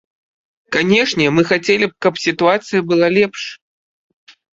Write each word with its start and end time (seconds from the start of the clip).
Канешне, 0.75 1.25
мы 1.35 1.41
хацелі 1.51 1.85
б, 1.91 1.95
каб 2.05 2.13
сітуацыя 2.23 2.81
была 2.93 3.07
лепш. 3.19 3.41